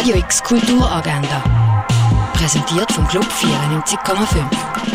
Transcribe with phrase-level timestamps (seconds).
[0.00, 1.84] Radio X Kulturagenda.
[2.32, 4.46] Präsentiert vom Club 94,5.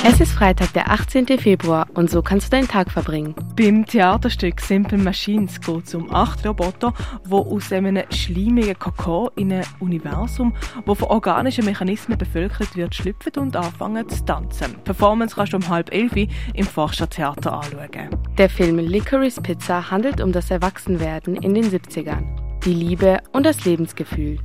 [0.03, 1.27] Es ist Freitag, der 18.
[1.37, 3.35] Februar und so kannst du deinen Tag verbringen.
[3.55, 6.91] Beim Theaterstück Simple Machines geht es um acht Roboter,
[7.23, 10.55] die aus einem schleimigen Kakao in ein Universum,
[10.87, 14.73] wo von organischen Mechanismen bevölkert wird, schlüpfen und anfangen zu tanzen.
[14.75, 18.09] Die Performance kannst du um halb elf im Forschertheater anschauen.
[18.39, 22.23] Der Film Licorice Pizza handelt um das Erwachsenwerden in den 70ern,
[22.65, 24.39] die Liebe und das Lebensgefühl.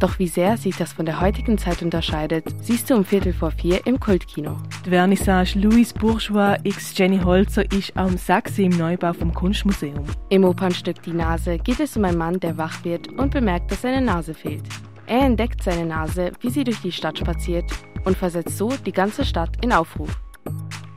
[0.00, 3.52] Doch wie sehr sich das von der heutigen Zeit unterscheidet, siehst du um Viertel vor
[3.52, 4.56] vier im Kultkino.
[4.84, 8.58] Die Vernissage Louis Bourgeois x Jenny Holzer ist am 6.
[8.58, 10.04] im Neubau vom Kunstmuseum.
[10.30, 13.82] Im Opernstück Die Nase geht es um einen Mann, der wach wird und bemerkt, dass
[13.82, 14.64] seine Nase fehlt.
[15.06, 17.70] Er entdeckt seine Nase, wie sie durch die Stadt spaziert
[18.04, 20.23] und versetzt so die ganze Stadt in Aufruf.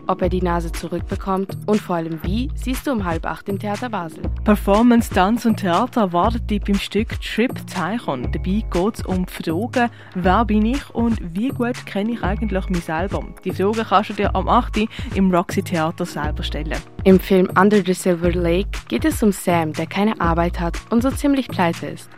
[0.07, 3.59] Ob er die Nase zurückbekommt und vor allem wie, siehst du um halb acht im
[3.59, 4.23] Theater Basel.
[4.45, 8.31] Performance, Tanz und Theater erwartet dich beim Stück Trip Zeichon.
[8.31, 12.69] Dabei geht es um die Fragen, wer bin ich und wie gut kenne ich eigentlich
[12.69, 13.21] mich selber.
[13.43, 14.87] Die Fragen kannst du dir am 8.
[15.15, 16.79] im Roxy Theater selber stellen.
[17.03, 21.03] Im Film Under the Silver Lake geht es um Sam, der keine Arbeit hat und
[21.03, 22.09] so ziemlich pleite ist.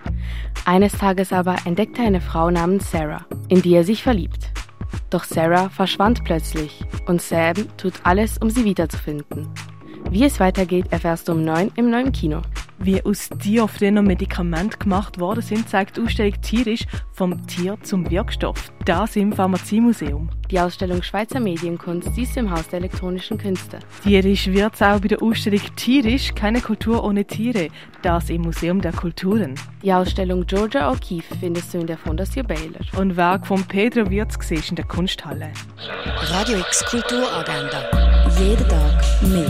[0.65, 4.51] Eines Tages aber entdeckt er eine Frau namens Sarah, in die er sich verliebt.
[5.09, 9.47] Doch Sarah verschwand plötzlich und Sam tut alles, um sie wiederzufinden.
[10.09, 12.41] Wie es weitergeht, erfährst du um 9 im neuen Kino.
[12.81, 18.71] Wie aus Tierfrener Medikamente gemacht worden sind, zeigt die Ausstellung Tierisch vom Tier zum Wirkstoff.
[18.85, 20.29] Das im Pharmaziemuseum.
[20.49, 23.79] Die Ausstellung Schweizer Medienkunst du im Haus der elektronischen Künste.
[24.03, 27.67] Tierisch wird es auch bei der Ausstellung Tierisch, keine Kultur ohne Tiere.
[28.01, 29.55] Das im Museum der Kulturen.
[29.83, 32.79] Die Ausstellung Georgia O'Keeffe findest du in der Fondation Baylor.
[32.97, 35.51] Und Werk von Pedro Wirz in der Kunsthalle.
[36.21, 37.83] Radio X Kulturagenda.
[38.39, 39.49] Jeden Tag mehr.